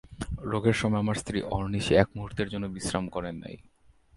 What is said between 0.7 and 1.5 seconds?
সময় আমার স্ত্রী